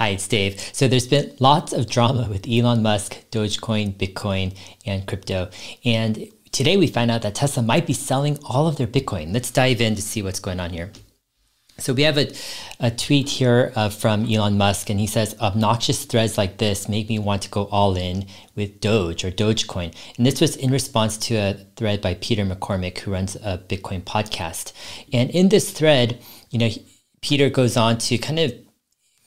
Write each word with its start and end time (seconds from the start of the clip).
Hi, 0.00 0.08
it's 0.08 0.26
Dave. 0.26 0.58
So 0.72 0.88
there's 0.88 1.06
been 1.06 1.36
lots 1.40 1.74
of 1.74 1.86
drama 1.86 2.26
with 2.26 2.48
Elon 2.48 2.82
Musk, 2.82 3.18
Dogecoin, 3.30 3.98
Bitcoin, 3.98 4.56
and 4.86 5.06
crypto. 5.06 5.50
And 5.84 6.26
today 6.52 6.78
we 6.78 6.86
find 6.86 7.10
out 7.10 7.20
that 7.20 7.34
Tesla 7.34 7.62
might 7.62 7.86
be 7.86 7.92
selling 7.92 8.38
all 8.42 8.66
of 8.66 8.76
their 8.76 8.86
Bitcoin. 8.86 9.34
Let's 9.34 9.50
dive 9.50 9.78
in 9.82 9.96
to 9.96 10.00
see 10.00 10.22
what's 10.22 10.40
going 10.40 10.58
on 10.58 10.70
here. 10.70 10.90
So 11.76 11.92
we 11.92 12.04
have 12.04 12.16
a, 12.16 12.32
a 12.80 12.90
tweet 12.90 13.28
here 13.28 13.74
uh, 13.76 13.90
from 13.90 14.24
Elon 14.24 14.56
Musk, 14.56 14.88
and 14.88 14.98
he 14.98 15.06
says, 15.06 15.36
obnoxious 15.38 16.06
threads 16.06 16.38
like 16.38 16.56
this 16.56 16.88
make 16.88 17.10
me 17.10 17.18
want 17.18 17.42
to 17.42 17.50
go 17.50 17.66
all 17.66 17.94
in 17.94 18.24
with 18.54 18.80
Doge 18.80 19.22
or 19.22 19.30
Dogecoin. 19.30 19.94
And 20.16 20.24
this 20.24 20.40
was 20.40 20.56
in 20.56 20.70
response 20.70 21.18
to 21.18 21.34
a 21.34 21.52
thread 21.76 22.00
by 22.00 22.14
Peter 22.14 22.46
McCormack, 22.46 23.00
who 23.00 23.12
runs 23.12 23.36
a 23.36 23.58
Bitcoin 23.58 24.00
podcast. 24.04 24.72
And 25.12 25.28
in 25.28 25.50
this 25.50 25.72
thread, 25.72 26.22
you 26.48 26.58
know, 26.58 26.70
Peter 27.20 27.50
goes 27.50 27.76
on 27.76 27.98
to 27.98 28.16
kind 28.16 28.38
of 28.38 28.54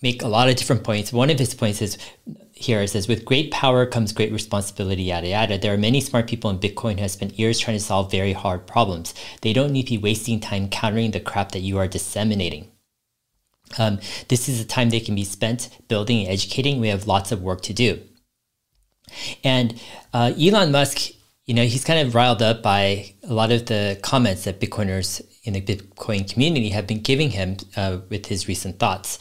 make 0.03 0.21
a 0.21 0.27
lot 0.27 0.49
of 0.49 0.57
different 0.57 0.83
points. 0.83 1.11
One 1.11 1.31
of 1.31 1.39
his 1.39 1.55
points 1.55 1.81
is 1.81 1.97
here 2.53 2.81
it 2.81 2.89
says, 2.89 3.07
with 3.07 3.25
great 3.25 3.51
power 3.51 3.85
comes 3.85 4.13
great 4.13 4.31
responsibility, 4.31 5.03
yada 5.03 5.27
yada. 5.27 5.57
There 5.57 5.73
are 5.73 5.77
many 5.77 5.99
smart 6.01 6.27
people 6.27 6.49
in 6.49 6.59
Bitcoin 6.59 6.95
who 6.95 7.01
have 7.01 7.11
spent 7.11 7.39
years 7.39 7.59
trying 7.59 7.77
to 7.77 7.83
solve 7.83 8.11
very 8.11 8.33
hard 8.33 8.67
problems. 8.67 9.13
They 9.41 9.53
don't 9.53 9.71
need 9.71 9.83
to 9.83 9.97
be 9.97 9.97
wasting 9.97 10.39
time 10.39 10.69
countering 10.69 11.11
the 11.11 11.19
crap 11.19 11.51
that 11.53 11.59
you 11.61 11.79
are 11.79 11.87
disseminating. 11.87 12.69
Um, 13.79 13.99
this 14.27 14.47
is 14.47 14.61
a 14.61 14.65
time 14.65 14.91
they 14.91 14.99
can 14.99 15.15
be 15.15 15.23
spent 15.23 15.69
building 15.87 16.19
and 16.19 16.29
educating. 16.29 16.79
We 16.79 16.89
have 16.89 17.07
lots 17.07 17.31
of 17.31 17.41
work 17.41 17.61
to 17.61 17.73
do. 17.73 18.01
And 19.43 19.81
uh, 20.13 20.33
Elon 20.39 20.71
Musk, 20.71 21.11
you 21.45 21.53
know, 21.53 21.65
he's 21.65 21.83
kind 21.83 22.05
of 22.05 22.13
riled 22.13 22.41
up 22.41 22.61
by 22.61 23.13
a 23.23 23.33
lot 23.33 23.51
of 23.51 23.65
the 23.65 23.99
comments 24.03 24.43
that 24.43 24.59
Bitcoiners 24.59 25.21
in 25.43 25.53
the 25.53 25.61
Bitcoin 25.61 26.31
community 26.31 26.69
have 26.69 26.87
been 26.87 27.01
giving 27.01 27.31
him 27.31 27.57
uh, 27.75 27.97
with 28.09 28.27
his 28.27 28.47
recent 28.47 28.79
thoughts. 28.79 29.19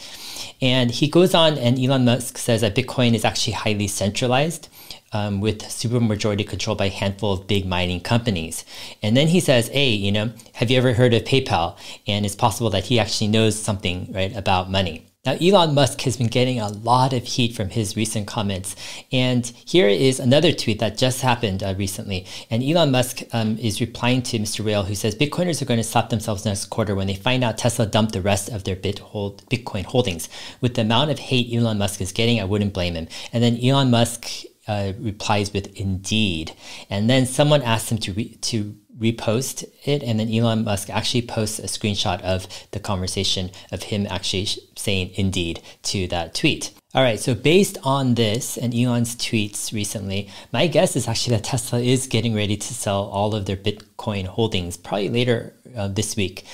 And 0.61 0.91
he 0.91 1.09
goes 1.09 1.35
on, 1.35 1.59
and 1.59 1.79
Elon 1.79 2.05
Musk 2.05 2.39
says 2.39 2.61
that 2.61 2.77
Bitcoin 2.77 3.15
is 3.15 3.25
actually 3.25 3.55
highly 3.55 3.89
centralized. 3.89 4.69
Um, 5.15 5.43
with 5.43 5.61
supermajority 5.61 6.49
controlled 6.49 6.79
by 6.79 6.87
a 6.87 6.89
handful 6.89 7.35
of 7.35 7.47
big 7.47 7.67
mining 7.67 8.01
companies. 8.01 8.65
And 9.03 9.15
then 9.15 9.29
he 9.29 9.41
says, 9.41 9.69
hey, 9.69 9.91
you 9.91 10.11
know, 10.11 10.33
have 10.55 10.71
you 10.71 10.79
ever 10.79 10.95
heard 10.95 11.13
of 11.13 11.25
PayPal? 11.25 11.77
And 12.07 12.25
it's 12.25 12.35
possible 12.35 12.71
that 12.71 12.85
he 12.85 12.99
actually 12.99 13.29
knows 13.29 13.59
something, 13.59 14.11
right, 14.11 14.35
about 14.35 14.71
money. 14.71 15.12
Now, 15.25 15.37
Elon 15.41 15.73
Musk 15.73 16.01
has 16.01 16.17
been 16.17 16.27
getting 16.27 16.59
a 16.59 16.69
lot 16.69 17.13
of 17.13 17.23
heat 17.23 17.55
from 17.55 17.71
his 17.71 17.97
recent 17.97 18.27
comments. 18.27 18.75
And 19.13 19.47
here 19.65 19.87
is 19.87 20.19
another 20.19 20.53
tweet 20.53 20.81
that 20.81 20.99
just 20.99 21.21
happened 21.21 21.63
uh, 21.63 21.77
recently. 21.79 22.27
And 22.51 22.61
Elon 22.61 22.91
Musk 22.91 23.23
um, 23.33 23.57
is 23.59 23.81
replying 23.81 24.23
to 24.23 24.41
Mr. 24.41 24.65
Whale, 24.65 24.83
who 24.83 24.97
says 24.97 25.15
Bitcoiners 25.15 25.63
are 25.63 25.67
going 25.67 25.79
to 25.79 25.85
slap 25.85 26.11
themselves 26.11 26.45
next 26.45 26.65
quarter 26.67 26.97
when 26.97 27.07
they 27.07 27.15
find 27.15 27.45
out 27.45 27.57
Tesla 27.57 27.87
dumped 27.87 28.15
the 28.15 28.21
rest 28.21 28.49
of 28.49 28.65
their 28.65 28.75
Bit 28.75 28.99
hold, 28.99 29.49
Bitcoin 29.49 29.85
holdings. 29.85 30.29
With 30.61 30.75
the 30.75 30.83
amount 30.83 31.13
of 31.13 31.21
hate 31.21 31.55
Elon 31.55 31.79
Musk 31.79 32.01
is 32.01 32.11
getting, 32.11 32.41
I 32.41 32.45
wouldn't 32.45 32.75
blame 32.75 32.95
him. 32.95 33.07
And 33.33 33.45
then 33.45 33.61
Elon 33.63 33.93
Musk 33.93 34.27
uh, 34.67 34.93
replies 34.99 35.53
with 35.53 35.73
indeed. 35.79 36.53
And 36.91 37.09
then 37.09 37.27
someone 37.27 37.63
asked 37.63 37.93
him 37.93 37.99
to, 37.99 38.25
to 38.25 38.77
repost 38.99 39.65
it 39.85 40.03
and 40.03 40.21
then 40.21 40.33
Elon 40.33 40.65
Musk 40.65 40.91
actually 40.91 41.23
posts 41.23 41.59
a 41.59 41.63
screenshot 41.63 42.21
of 42.23 42.47
the 42.73 42.81
conversation 42.81 43.51
of 43.71 43.85
him 43.85 44.07
actually 44.09 44.47
saying 44.77 45.13
indeed 45.15 45.61
to 45.83 46.07
that 46.09 46.35
tweet. 46.35 46.73
All 46.95 47.03
right, 47.03 47.19
so 47.19 47.35
based 47.35 47.79
on 47.85 48.15
this 48.15 48.59
and 48.59 48.75
Elon's 48.75 49.17
tweets 49.17 49.73
recently, 49.73 50.29
my 50.53 50.67
guess 50.67 50.95
is 50.95 51.09
actually 51.09 51.37
that 51.37 51.45
Tesla 51.45 51.81
is 51.81 52.07
getting 52.07 52.35
ready 52.35 52.57
to 52.57 52.75
sell 52.75 53.05
all 53.05 53.35
of 53.35 53.47
their 53.47 53.57
Bitcoin 53.57 54.27
holdings 54.27 54.77
probably 54.77 55.09
later 55.09 55.55
uh, 55.75 55.89
this 55.89 56.17
week. 56.17 56.45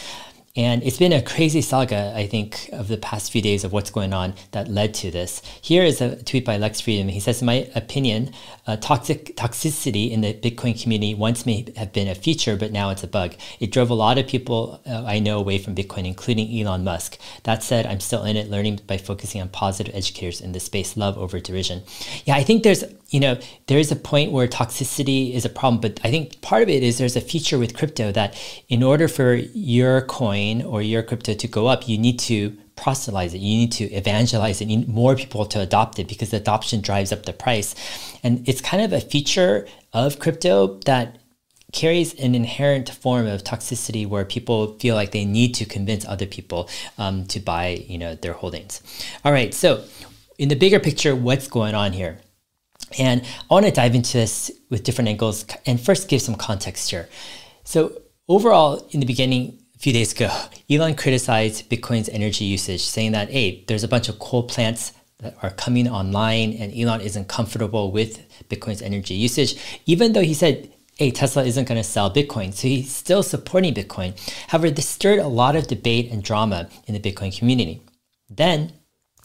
And 0.59 0.83
it's 0.83 0.99
been 0.99 1.13
a 1.13 1.23
crazy 1.23 1.61
saga, 1.63 2.13
I 2.17 2.27
think, 2.27 2.69
of 2.73 2.89
the 2.89 2.97
past 2.97 3.31
few 3.31 3.41
days 3.41 3.63
of 3.63 3.73
what's 3.73 3.91
going 3.91 4.13
on 4.13 4.35
that 4.51 4.67
led 4.67 4.93
to 4.95 5.09
this. 5.09 5.41
Here 5.63 5.85
is 5.85 6.01
a 6.01 6.21
tweet 6.25 6.45
by 6.45 6.57
Lex 6.57 6.81
Fridman. 6.81 7.11
He 7.11 7.21
says, 7.21 7.41
In 7.41 7.47
my 7.47 7.71
opinion, 7.77 8.33
uh, 8.67 8.75
toxic 8.75 9.37
toxicity 9.37 10.11
in 10.11 10.21
the 10.21 10.35
Bitcoin 10.35 10.81
community 10.83 11.15
once 11.15 11.47
may 11.47 11.73
have 11.77 11.93
been 11.93 12.09
a 12.09 12.15
feature, 12.17 12.57
but 12.57 12.73
now 12.73 12.91
it's 12.91 13.05
a 13.05 13.07
bug. 13.07 13.37
It 13.61 13.71
drove 13.71 13.89
a 13.89 13.95
lot 13.95 14.19
of 14.19 14.27
people 14.27 14.81
uh, 14.85 15.05
I 15.07 15.21
know 15.21 15.39
away 15.39 15.59
from 15.59 15.77
Bitcoin, 15.77 16.05
including 16.05 16.53
Elon 16.53 16.83
Musk. 16.83 17.19
That 17.45 17.63
said, 17.63 17.87
I'm 17.87 18.01
still 18.01 18.25
in 18.25 18.37
it, 18.37 18.51
learning 18.51 18.81
by 18.85 18.99
focusing 18.99 19.41
on 19.41 19.51
positive 19.51 19.95
educators 19.95 20.41
in 20.41 20.51
the 20.51 20.61
space, 20.61 20.97
love 20.97 21.17
over 21.17 21.39
derision. 21.39 21.85
Yeah, 22.25 22.35
I 22.35 22.43
think 22.43 22.65
there's 22.65 22.83
you 23.09 23.21
know, 23.21 23.39
there 23.69 23.79
is 23.79 23.91
a 23.91 23.97
point 23.97 24.33
where 24.33 24.47
toxicity 24.47 25.33
is 25.33 25.45
a 25.45 25.49
problem, 25.49 25.81
but 25.81 25.99
I 26.05 26.11
think 26.11 26.41
part 26.43 26.63
of 26.63 26.69
it 26.69 26.83
is 26.83 26.99
there's 26.99 27.17
a 27.17 27.23
feature 27.23 27.59
with 27.59 27.75
crypto 27.75 28.13
that 28.13 28.39
in 28.69 28.83
order 28.83 29.09
for 29.09 29.35
your 29.35 30.03
coin 30.03 30.63
or 30.63 30.83
your 30.83 31.03
crypto 31.03 31.33
to 31.35 31.49
go 31.49 31.69
up, 31.69 31.89
you 31.89 31.97
need 31.97 32.19
to 32.21 32.57
proselytize 32.77 33.35
it. 33.35 33.39
You 33.39 33.57
need 33.57 33.73
to 33.73 33.85
evangelize 33.85 34.61
it. 34.61 34.69
You 34.69 34.79
need 34.79 34.89
more 34.89 35.17
people 35.17 35.47
to 35.47 35.61
adopt 35.61 35.99
it 35.99 36.07
because 36.07 36.33
adoption 36.33 36.81
drives 36.81 37.11
up 37.11 37.25
the 37.25 37.33
price. 37.33 37.75
And 38.23 38.47
it's 38.49 38.61
kind 38.61 38.83
of 38.83 38.93
a 38.93 39.01
feature 39.01 39.67
of 39.93 40.19
crypto 40.19 40.79
that 40.85 41.19
carries 41.73 42.15
an 42.15 42.35
inherent 42.35 42.89
form 42.91 43.27
of 43.27 43.43
toxicity 43.43 44.07
where 44.07 44.25
people 44.25 44.79
feel 44.79 44.95
like 44.95 45.13
they 45.13 45.25
need 45.25 45.55
to 45.55 45.65
convince 45.65 46.07
other 46.07 46.27
people 46.27 46.69
um, 46.99 47.27
to 47.27 47.41
buy, 47.41 47.85
you 47.89 47.99
know, 47.99 48.15
their 48.15 48.33
holdings. 48.33 48.83
All 49.25 49.33
right. 49.33 49.53
So 49.53 49.85
in 50.39 50.49
the 50.49 50.57
bigger 50.57 50.79
picture, 50.79 51.17
what's 51.17 51.49
going 51.49 51.75
on 51.75 51.93
here? 51.93 52.21
And 52.99 53.23
I 53.23 53.55
want 53.55 53.67
to 53.67 53.73
dive 53.73 53.95
into 53.95 54.17
this 54.17 54.51
with 54.71 54.85
different 54.85 55.09
angles 55.09 55.45
and 55.67 55.81
first 55.81 56.09
give 56.09 56.23
some 56.23 56.35
context 56.35 56.91
here. 56.91 57.09
So, 57.65 58.01
overall, 58.29 58.87
in 58.91 59.01
the 59.01 59.07
beginning, 59.07 59.59
a 59.75 59.79
few 59.79 59.93
days 59.93 60.13
ago, 60.13 60.31
Elon 60.71 60.95
criticized 60.95 61.69
Bitcoin's 61.71 62.09
energy 62.09 62.45
usage, 62.45 62.83
saying 62.83 63.13
that, 63.13 63.31
hey, 63.31 63.65
there's 63.69 63.85
a 63.85 63.89
bunch 63.89 64.09
of 64.09 64.19
coal 64.19 64.45
plants 64.45 64.93
that 65.19 65.37
are 65.43 65.51
coming 65.51 65.89
online, 65.89 66.53
and 66.55 66.73
Elon 66.77 67.01
isn't 67.01 67.29
comfortable 67.29 67.91
with 67.91 68.25
Bitcoin's 68.49 68.83
energy 68.83 69.15
usage, 69.15 69.57
even 69.87 70.13
though 70.13 70.23
he 70.23 70.35
said, 70.35 70.73
hey, 70.99 71.11
Tesla 71.13 71.45
isn't 71.45 71.69
going 71.69 71.81
to 71.81 71.85
sell 71.85 72.13
Bitcoin. 72.13 72.53
So 72.53 72.67
he's 72.69 72.95
still 72.95 73.23
supporting 73.23 73.73
Bitcoin. 73.75 74.19
However, 74.49 74.71
this 74.71 74.89
stirred 74.89 75.21
a 75.21 75.29
lot 75.29 75.55
of 75.55 75.69
debate 75.69 76.11
and 76.11 76.23
drama 76.23 76.69
in 76.87 76.95
the 76.95 77.01
Bitcoin 77.01 77.37
community. 77.37 77.81
Then, 78.29 78.73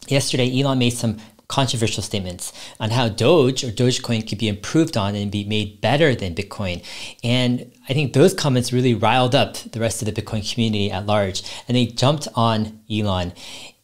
yesterday, 0.07 0.59
Elon 0.59 0.77
made 0.79 0.91
some 0.91 1.17
controversial 1.47 2.01
statements 2.01 2.51
on 2.79 2.89
how 2.89 3.09
Doge 3.09 3.63
or 3.63 3.67
Dogecoin 3.67 4.27
could 4.27 4.37
be 4.37 4.47
improved 4.47 4.97
on 4.97 5.15
and 5.15 5.31
be 5.31 5.43
made 5.43 5.81
better 5.81 6.15
than 6.15 6.33
Bitcoin. 6.33 6.83
And 7.23 7.71
I 7.87 7.93
think 7.93 8.13
those 8.13 8.33
comments 8.33 8.73
really 8.73 8.93
riled 8.93 9.35
up 9.35 9.57
the 9.57 9.79
rest 9.79 10.01
of 10.01 10.13
the 10.13 10.21
Bitcoin 10.21 10.49
community 10.51 10.89
at 10.89 11.05
large. 11.05 11.43
And 11.67 11.75
they 11.77 11.85
jumped 11.87 12.27
on 12.35 12.79
Elon. 12.89 13.33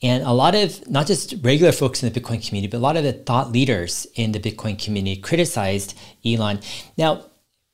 And 0.01 0.23
a 0.23 0.31
lot 0.31 0.55
of 0.55 0.89
not 0.89 1.07
just 1.07 1.35
regular 1.41 1.73
folks 1.73 2.01
in 2.01 2.11
the 2.11 2.19
Bitcoin 2.19 2.45
community, 2.45 2.67
but 2.71 2.77
a 2.77 2.79
lot 2.79 2.97
of 2.97 3.03
the 3.03 3.13
thought 3.13 3.51
leaders 3.51 4.07
in 4.15 4.31
the 4.31 4.39
Bitcoin 4.39 4.81
community 4.81 5.19
criticized 5.19 5.97
Elon. 6.25 6.61
Now, 6.97 7.25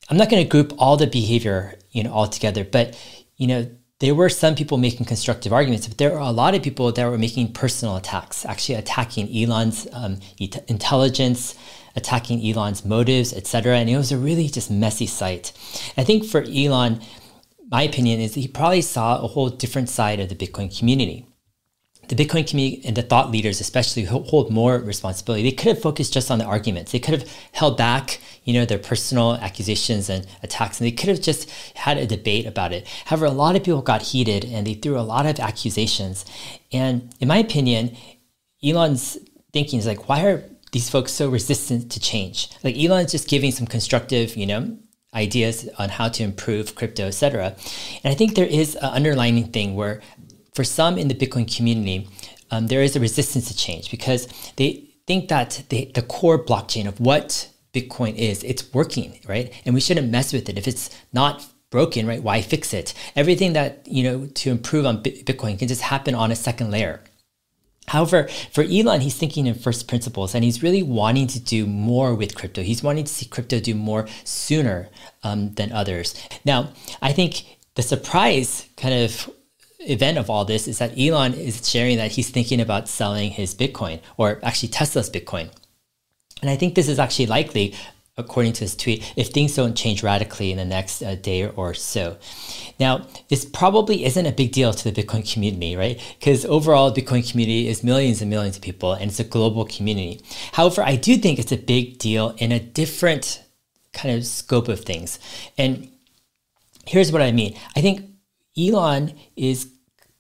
I'm 0.10 0.18
not 0.18 0.30
going 0.30 0.44
to 0.44 0.50
group 0.50 0.74
all 0.78 0.98
the 0.98 1.08
behavior, 1.08 1.78
you 1.92 2.04
know, 2.04 2.12
all 2.12 2.28
together, 2.28 2.64
but 2.64 2.98
you 3.38 3.48
know, 3.48 3.70
there 4.00 4.14
were 4.16 4.30
some 4.30 4.56
people 4.56 4.78
making 4.78 5.06
constructive 5.06 5.54
arguments, 5.54 5.88
but 5.88 5.98
there 5.98 6.12
were 6.12 6.18
a 6.18 6.32
lot 6.32 6.54
of 6.54 6.62
people 6.62 6.92
that 6.92 7.10
were 7.10 7.18
making 7.18 7.54
personal 7.54 7.96
attacks, 7.96 8.46
actually 8.46 8.76
attacking 8.76 9.34
Elon's 9.36 9.88
um, 9.94 10.20
intelligence, 10.68 11.56
attacking 11.96 12.46
Elon's 12.46 12.84
motives, 12.84 13.32
etc. 13.34 13.78
And 13.78 13.90
it 13.90 13.96
was 13.96 14.12
a 14.12 14.18
really 14.18 14.50
just 14.50 14.70
messy 14.70 15.08
sight. 15.08 15.54
I 15.96 16.04
think 16.04 16.26
for 16.26 16.44
Elon, 16.44 17.02
my 17.72 17.84
opinion 17.84 18.20
is 18.20 18.36
he 18.36 18.48
probably 18.48 18.82
saw 18.82 19.22
a 19.22 19.28
whole 19.28 19.50
different 19.50 19.90
side 19.90 20.20
of 20.20 20.30
the 20.30 20.36
Bitcoin 20.36 20.78
community 20.78 21.26
the 22.08 22.16
Bitcoin 22.16 22.48
community 22.48 22.86
and 22.86 22.96
the 22.96 23.02
thought 23.02 23.32
leaders 23.32 23.62
especially 23.62 24.04
hold 24.06 24.52
more 24.52 24.78
responsibility. 24.78 25.44
They 25.44 25.56
could 25.56 25.70
have 25.70 25.82
focused 25.82 26.14
just 26.14 26.30
on 26.30 26.40
the 26.40 26.46
arguments. 26.46 26.92
They 26.92 27.00
could 27.00 27.20
have 27.20 27.32
held 27.52 27.78
back, 27.78 28.20
you 28.44 28.54
know, 28.54 28.66
their 28.66 28.80
personal 28.80 29.36
accusations 29.36 30.10
and 30.10 30.28
attacks, 30.44 30.80
and 30.80 30.88
they 30.88 30.92
could 30.92 31.10
have 31.10 31.22
just 31.22 31.50
had 31.76 31.98
a 31.98 32.06
debate 32.06 32.46
about 32.46 32.74
it. 32.74 32.88
However, 33.06 33.26
a 33.26 33.32
lot 33.32 33.56
of 33.56 33.64
people 33.64 33.82
got 33.82 34.02
heated 34.02 34.46
and 34.46 34.66
they 34.68 34.76
threw 34.76 35.00
a 35.00 35.02
lot 35.02 35.26
of 35.26 35.40
accusations. 35.40 36.26
And 36.72 37.14
in 37.20 37.28
my 37.28 37.38
opinion, 37.38 37.96
Elon's 38.64 39.18
thinking 39.54 39.80
is 39.80 39.88
like, 39.88 40.10
why 40.10 40.26
are 40.26 40.44
these 40.72 40.90
folks 40.90 41.12
so 41.12 41.30
resistant 41.30 41.92
to 41.92 42.00
change? 42.00 42.50
Like 42.64 42.78
Elon's 42.78 43.12
just 43.12 43.30
giving 43.30 43.52
some 43.52 43.68
constructive, 43.68 44.36
you 44.36 44.46
know, 44.46 44.78
ideas 45.14 45.70
on 45.80 45.90
how 45.90 46.10
to 46.10 46.24
improve 46.24 46.76
crypto, 46.76 47.06
etc. 47.06 47.56
And 48.04 48.12
I 48.12 48.16
think 48.16 48.36
there 48.36 48.46
is 48.46 48.76
an 48.76 48.84
underlying 48.84 49.52
thing 49.52 49.76
where 49.76 50.02
for 50.56 50.64
some 50.64 50.98
in 50.98 51.10
the 51.10 51.14
Bitcoin 51.14 51.54
community, 51.54 52.08
um, 52.50 52.68
there 52.68 52.82
is 52.82 52.96
a 52.96 53.00
resistance 53.00 53.48
to 53.50 53.56
change 53.56 53.92
because 53.92 54.28
they 54.56 54.90
think 55.06 55.28
that 55.28 55.64
the, 55.70 55.92
the 55.94 56.02
core 56.02 56.44
blockchain 56.44 56.88
of 56.88 57.00
what 57.00 57.50
Bitcoin 57.74 58.16
is, 58.16 58.42
it's 58.44 58.74
working, 58.74 59.20
right? 59.28 59.54
And 59.66 59.76
we 59.76 59.82
shouldn't 59.82 60.10
mess 60.10 60.32
with 60.32 60.48
it. 60.48 60.58
If 60.58 60.68
it's 60.68 60.90
not 61.12 61.46
broken, 61.70 62.08
right, 62.08 62.24
why 62.24 62.42
fix 62.42 62.74
it? 62.74 62.94
Everything 63.16 63.54
that, 63.54 63.86
you 63.86 64.04
know, 64.04 64.28
to 64.28 64.50
improve 64.50 64.86
on 64.86 65.04
Bitcoin 65.04 65.60
can 65.60 65.68
just 65.68 65.82
happen 65.82 66.16
on 66.16 66.32
a 66.32 66.36
second 66.36 66.72
layer. 66.72 67.02
However, 67.88 68.30
for 68.52 68.64
Elon, 68.64 69.02
he's 69.02 69.18
thinking 69.18 69.46
in 69.46 69.54
first 69.54 69.88
principles 69.88 70.34
and 70.34 70.44
he's 70.44 70.64
really 70.64 70.82
wanting 70.82 71.28
to 71.28 71.40
do 71.40 71.68
more 71.68 72.16
with 72.16 72.34
crypto. 72.34 72.64
He's 72.64 72.82
wanting 72.82 73.04
to 73.04 73.14
see 73.14 73.26
crypto 73.26 73.60
do 73.60 73.76
more 73.76 74.08
sooner 74.24 74.90
um, 75.24 75.54
than 75.54 75.72
others. 75.72 76.16
Now, 76.46 76.70
I 77.02 77.12
think 77.12 77.44
the 77.76 77.84
surprise 77.84 78.68
kind 78.78 78.94
of 79.04 79.30
event 79.92 80.18
of 80.18 80.30
all 80.30 80.46
this 80.46 80.68
is 80.68 80.80
that 80.80 80.98
Elon 80.98 81.34
is 81.34 81.68
sharing 81.70 81.98
that 81.98 82.12
he's 82.12 82.30
thinking 82.30 82.62
about 82.62 82.88
selling 82.88 83.32
his 83.32 83.56
Bitcoin, 83.56 84.02
or 84.18 84.40
actually 84.44 84.70
Tesla's 84.70 85.10
Bitcoin. 85.10 85.52
And 86.42 86.50
I 86.50 86.56
think 86.56 86.76
this 86.76 86.90
is 86.90 87.00
actually 87.00 87.28
likely, 87.28 87.74
according 88.18 88.54
to 88.54 88.62
his 88.62 88.76
tweet, 88.76 89.14
if 89.16 89.30
things 89.30 89.56
don't 89.56 89.76
change 89.76 90.04
radically 90.04 90.52
in 90.52 90.58
the 90.58 90.66
next 90.66 91.02
uh, 91.02 91.16
day 91.16 91.48
or 91.48 91.74
so. 91.74 92.18
Now, 92.80 93.08
this 93.30 93.46
probably 93.46 94.06
isn't 94.06 94.26
a 94.26 94.32
big 94.32 94.52
deal 94.52 94.74
to 94.74 94.92
the 94.92 95.04
Bitcoin 95.04 95.32
community, 95.32 95.76
right? 95.76 96.02
Because 96.20 96.46
overall, 96.46 96.92
the 96.92 97.02
Bitcoin 97.02 97.30
community 97.30 97.68
is 97.68 97.84
millions 97.84 98.22
and 98.22 98.30
millions 98.30 98.58
of 98.58 98.62
people, 98.62 98.94
and 98.94 99.10
it's 99.10 99.20
a 99.20 99.24
global 99.24 99.66
community. 99.66 100.22
However, 100.54 100.84
I 100.84 100.96
do 100.96 101.18
think 101.18 101.40
it's 101.40 101.52
a 101.52 101.58
big 101.58 101.98
deal 101.98 102.36
in 102.38 102.52
a 102.52 102.60
different 102.60 103.44
kind 103.94 104.18
of 104.18 104.26
scope 104.26 104.68
of 104.68 104.82
things. 104.82 105.20
And 105.58 105.90
here's 106.86 107.12
what 107.12 107.22
I 107.22 107.32
mean. 107.32 107.58
I 107.76 107.82
think 107.82 108.02
Elon 108.58 109.14
is 109.36 109.72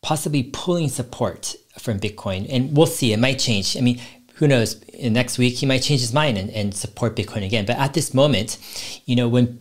possibly 0.05 0.43
pulling 0.43 0.87
support 0.87 1.55
from 1.79 1.99
Bitcoin, 1.99 2.45
and 2.47 2.77
we'll 2.77 2.85
see. 2.85 3.11
It 3.11 3.17
might 3.17 3.39
change. 3.39 3.75
I 3.75 3.81
mean, 3.81 3.99
who 4.35 4.47
knows? 4.47 4.79
Next 5.01 5.39
week, 5.39 5.55
he 5.55 5.65
might 5.65 5.81
change 5.81 6.01
his 6.01 6.13
mind 6.13 6.37
and, 6.37 6.51
and 6.51 6.75
support 6.75 7.15
Bitcoin 7.15 7.43
again. 7.43 7.65
But 7.65 7.77
at 7.77 7.95
this 7.95 8.13
moment, 8.13 8.59
you 9.07 9.15
know, 9.15 9.27
when 9.27 9.59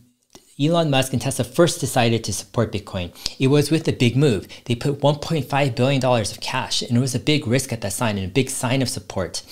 Elon 0.60 0.90
Musk 0.90 1.14
and 1.14 1.22
Tesla 1.22 1.46
first 1.46 1.80
decided 1.80 2.24
to 2.24 2.32
support 2.34 2.72
Bitcoin, 2.72 3.10
it 3.38 3.46
was 3.46 3.70
with 3.70 3.88
a 3.88 3.92
big 3.92 4.18
move. 4.18 4.46
They 4.66 4.74
put 4.74 5.00
$1.5 5.00 5.74
billion 5.74 6.04
of 6.04 6.40
cash, 6.42 6.82
and 6.82 6.94
it 6.94 7.00
was 7.00 7.14
a 7.14 7.20
big 7.20 7.46
risk 7.46 7.72
at 7.72 7.80
that 7.80 7.94
sign 7.94 8.18
and 8.18 8.26
a 8.26 8.34
big 8.34 8.50
sign 8.50 8.82
of 8.82 8.90
support. 8.90 9.42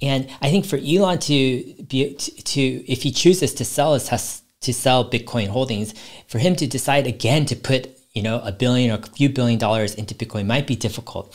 And 0.00 0.30
I 0.40 0.48
think 0.48 0.64
for 0.64 0.78
Elon 0.78 1.18
to 1.18 1.84
be 1.90 2.14
to, 2.14 2.60
if 2.90 3.02
he 3.02 3.10
chooses 3.10 3.52
to 3.52 3.66
sell 3.66 3.92
his 3.92 4.40
to 4.62 4.72
sell 4.72 5.10
Bitcoin 5.10 5.48
holdings, 5.48 5.92
for 6.26 6.38
him 6.38 6.56
to 6.56 6.66
decide 6.66 7.06
again 7.06 7.44
to 7.46 7.54
put 7.56 7.98
you 8.12 8.22
know 8.22 8.40
a 8.40 8.52
billion 8.52 8.90
or 8.90 8.98
a 8.98 9.06
few 9.06 9.28
billion 9.28 9.58
dollars 9.58 9.94
into 9.94 10.14
Bitcoin 10.14 10.46
might 10.46 10.66
be 10.66 10.76
difficult. 10.76 11.34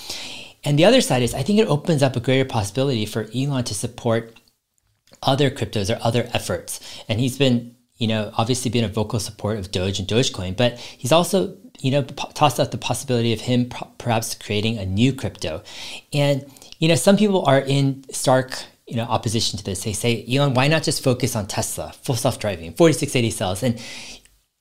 And 0.64 0.78
the 0.78 0.86
other 0.86 1.02
side 1.02 1.22
is 1.22 1.34
I 1.34 1.44
think 1.44 1.60
it 1.60 1.68
opens 1.68 2.04
up 2.04 2.16
a 2.16 2.20
greater 2.20 2.46
possibility 2.46 3.06
for 3.06 3.28
Elon 3.36 3.64
to 3.66 3.74
support 3.74 4.40
other 5.24 5.50
cryptos 5.50 5.94
or 5.94 6.00
other 6.04 6.30
efforts. 6.34 6.80
And 7.08 7.20
he's 7.20 7.38
been 7.38 7.76
you 7.96 8.08
know 8.08 8.32
obviously 8.38 8.72
been 8.72 8.84
a 8.84 8.90
vocal 8.90 9.20
support 9.20 9.58
of 9.58 9.72
Doge 9.72 10.00
and 10.00 10.08
Dogecoin, 10.08 10.56
but 10.56 10.78
he's 10.78 11.12
also 11.12 11.58
you 11.80 11.92
know 11.92 12.04
tossed 12.04 12.60
out 12.60 12.72
the 12.72 12.78
possibility 12.78 13.34
of 13.34 13.42
him 13.42 13.70
perhaps 13.98 14.36
creating 14.36 14.78
a 14.78 14.86
new 14.86 15.14
crypto. 15.14 15.64
And 16.14 16.46
you 16.80 16.88
know, 16.88 16.96
some 16.96 17.18
people 17.18 17.44
are 17.46 17.60
in 17.60 18.04
stark 18.12 18.58
you 18.88 18.96
know 18.96 19.04
opposition 19.04 19.58
to 19.58 19.66
this. 19.66 19.84
They 19.84 19.94
say, 19.94 20.26
Elon, 20.32 20.54
why 20.54 20.68
not 20.68 20.84
just 20.84 21.04
focus 21.04 21.36
on 21.36 21.48
Tesla, 21.48 21.92
full 22.04 22.16
self-driving, 22.16 22.74
4680 22.74 23.32
cells? 23.32 23.64
And 23.64 23.82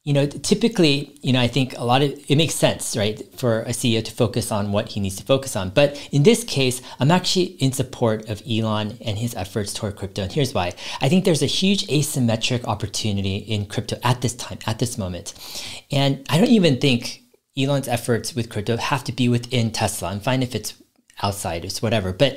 you 0.06 0.12
know, 0.12 0.24
typically, 0.24 1.18
you 1.20 1.32
know, 1.32 1.40
I 1.40 1.48
think 1.48 1.76
a 1.76 1.82
lot 1.82 2.00
of 2.00 2.12
it 2.28 2.36
makes 2.36 2.54
sense, 2.54 2.96
right, 2.96 3.20
for 3.36 3.62
a 3.62 3.70
CEO 3.70 4.04
to 4.04 4.12
focus 4.12 4.52
on 4.52 4.70
what 4.70 4.90
he 4.90 5.00
needs 5.00 5.16
to 5.16 5.24
focus 5.24 5.56
on. 5.56 5.70
But 5.70 6.00
in 6.12 6.22
this 6.22 6.44
case, 6.44 6.80
I'm 7.00 7.10
actually 7.10 7.56
in 7.58 7.72
support 7.72 8.28
of 8.28 8.40
Elon 8.48 8.98
and 9.04 9.18
his 9.18 9.34
efforts 9.34 9.74
toward 9.74 9.96
crypto. 9.96 10.22
And 10.22 10.32
here's 10.32 10.54
why. 10.54 10.74
I 11.00 11.08
think 11.08 11.24
there's 11.24 11.42
a 11.42 11.46
huge 11.46 11.88
asymmetric 11.88 12.64
opportunity 12.66 13.38
in 13.38 13.66
crypto 13.66 13.96
at 14.04 14.20
this 14.20 14.36
time, 14.36 14.60
at 14.64 14.78
this 14.78 14.96
moment. 14.96 15.34
And 15.90 16.24
I 16.30 16.38
don't 16.38 16.50
even 16.50 16.78
think 16.78 17.22
Elon's 17.58 17.88
efforts 17.88 18.32
with 18.32 18.48
crypto 18.48 18.76
have 18.76 19.02
to 19.04 19.12
be 19.12 19.28
within 19.28 19.72
Tesla. 19.72 20.10
I'm 20.10 20.20
fine 20.20 20.44
if 20.44 20.54
it's 20.54 20.80
outsiders, 21.24 21.82
whatever. 21.82 22.12
But 22.12 22.34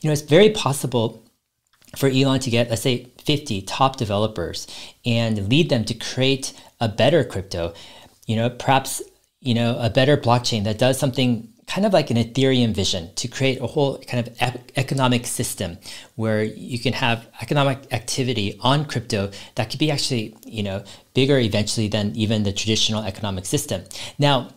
you 0.00 0.08
know, 0.08 0.12
it's 0.12 0.22
very 0.22 0.50
possible 0.50 1.22
for 1.96 2.08
Elon 2.08 2.40
to 2.40 2.50
get, 2.50 2.70
let's 2.70 2.82
say, 2.82 3.10
50 3.24 3.62
top 3.62 3.96
developers 3.96 4.66
and 5.04 5.48
lead 5.48 5.68
them 5.68 5.84
to 5.84 5.94
create 5.94 6.52
a 6.80 6.88
better 6.88 7.24
crypto. 7.24 7.74
You 8.26 8.36
know, 8.36 8.50
perhaps 8.50 9.02
you 9.40 9.54
know 9.54 9.76
a 9.78 9.90
better 9.90 10.16
blockchain 10.16 10.64
that 10.64 10.78
does 10.78 10.98
something 10.98 11.52
kind 11.66 11.86
of 11.86 11.92
like 11.92 12.10
an 12.10 12.16
Ethereum 12.16 12.74
vision 12.74 13.10
to 13.14 13.28
create 13.28 13.60
a 13.60 13.66
whole 13.66 13.98
kind 13.98 14.26
of 14.26 14.58
economic 14.76 15.26
system 15.26 15.78
where 16.16 16.42
you 16.42 16.78
can 16.78 16.92
have 16.92 17.26
economic 17.40 17.92
activity 17.92 18.58
on 18.60 18.84
crypto 18.84 19.30
that 19.54 19.70
could 19.70 19.78
be 19.78 19.90
actually, 19.90 20.36
you 20.44 20.62
know, 20.62 20.84
bigger 21.14 21.38
eventually 21.38 21.88
than 21.88 22.14
even 22.16 22.42
the 22.42 22.52
traditional 22.52 23.02
economic 23.04 23.46
system. 23.46 23.82
Now, 24.18 24.50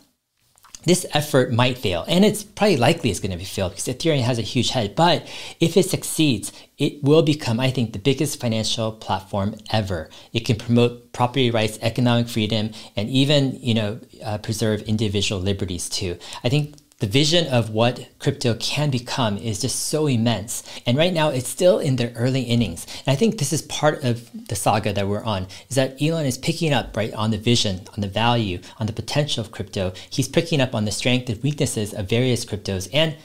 this 0.85 1.05
effort 1.13 1.51
might 1.51 1.77
fail. 1.77 2.05
And 2.07 2.23
it's 2.23 2.43
probably 2.43 2.77
likely 2.77 3.09
it's 3.09 3.19
going 3.19 3.31
to 3.31 3.37
be 3.37 3.43
failed 3.43 3.71
because 3.71 3.85
Ethereum 3.85 4.21
has 4.21 4.39
a 4.39 4.43
huge 4.43 4.69
head. 4.69 4.95
But 4.95 5.27
if 5.59 5.77
it 5.77 5.89
succeeds, 5.89 6.51
it 6.77 7.03
will 7.03 7.21
become, 7.21 7.59
I 7.59 7.71
think, 7.71 7.93
the 7.93 7.99
biggest 7.99 8.39
financial 8.39 8.91
platform 8.91 9.55
ever. 9.71 10.09
It 10.33 10.41
can 10.41 10.57
promote 10.57 11.11
property 11.13 11.51
rights, 11.51 11.79
economic 11.81 12.27
freedom, 12.27 12.71
and 12.95 13.09
even, 13.09 13.57
you 13.61 13.73
know, 13.73 13.99
uh, 14.23 14.37
preserve 14.37 14.81
individual 14.83 15.41
liberties 15.41 15.89
too. 15.89 16.17
I 16.43 16.49
think 16.49 16.75
the 16.99 17.07
vision 17.07 17.45
of 17.47 17.71
what 17.71 18.07
crypto 18.19 18.53
can 18.55 18.89
become 18.89 19.37
is 19.37 19.59
just 19.59 19.87
so 19.87 20.07
immense. 20.07 20.63
And 20.85 20.97
right 20.97 21.13
now 21.13 21.29
it's 21.29 21.49
still 21.49 21.77
in 21.77 21.97
the 21.97 22.13
early 22.15 22.43
innings. 22.43 22.87
And 23.05 23.13
I 23.13 23.15
think 23.15 23.37
this 23.37 23.51
is 23.51 23.61
part 23.63 24.03
of 24.03 24.47
the 24.47 24.55
saga 24.55 24.93
that 24.93 25.07
we're 25.07 25.23
on 25.23 25.47
is 25.69 25.75
that 25.75 26.01
Elon 26.01 26.25
is 26.25 26.37
picking 26.37 26.71
up 26.73 26.95
right 26.95 27.13
on 27.13 27.31
the 27.31 27.37
vision, 27.37 27.81
on 27.95 28.01
the 28.01 28.07
value, 28.07 28.61
on 28.79 28.87
the 28.87 28.93
potential 28.93 29.43
of 29.43 29.51
crypto. 29.51 29.91
He's 30.09 30.29
picking 30.29 30.61
up 30.61 30.73
on 30.73 30.85
the 30.85 30.91
strength 30.91 31.29
and 31.29 31.43
weaknesses 31.43 31.93
of 31.93 32.09
various 32.09 32.45
cryptos 32.45 32.89
and 32.93 33.15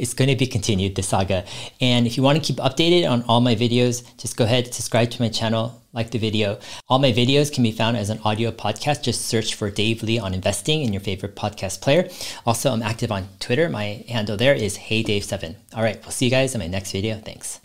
it's 0.00 0.14
going 0.14 0.30
to 0.30 0.36
be 0.36 0.46
continued, 0.46 0.94
the 0.96 1.02
saga. 1.02 1.44
And 1.80 2.06
if 2.06 2.16
you 2.16 2.22
want 2.22 2.38
to 2.38 2.44
keep 2.44 2.56
updated 2.56 3.08
on 3.08 3.22
all 3.28 3.40
my 3.40 3.54
videos, 3.54 4.02
just 4.16 4.36
go 4.36 4.44
ahead, 4.44 4.72
subscribe 4.74 5.10
to 5.10 5.22
my 5.22 5.28
channel, 5.28 5.82
like 5.92 6.10
the 6.10 6.18
video. 6.18 6.58
All 6.88 6.98
my 6.98 7.12
videos 7.12 7.52
can 7.52 7.62
be 7.62 7.70
found 7.70 7.96
as 7.96 8.08
an 8.08 8.18
audio 8.24 8.50
podcast. 8.50 9.02
Just 9.02 9.26
search 9.26 9.54
for 9.54 9.70
Dave 9.70 10.02
Lee 10.02 10.18
on 10.18 10.32
investing 10.32 10.82
in 10.82 10.92
your 10.92 11.02
favorite 11.02 11.36
podcast 11.36 11.82
player. 11.82 12.08
Also, 12.46 12.72
I'm 12.72 12.82
active 12.82 13.12
on 13.12 13.28
Twitter. 13.40 13.68
My 13.68 14.04
handle 14.08 14.36
there 14.36 14.54
is 14.54 14.78
HeyDave7. 14.78 15.54
All 15.74 15.82
right, 15.82 16.00
we'll 16.02 16.12
see 16.12 16.24
you 16.24 16.30
guys 16.30 16.54
in 16.54 16.60
my 16.60 16.66
next 16.66 16.92
video. 16.92 17.18
Thanks. 17.18 17.60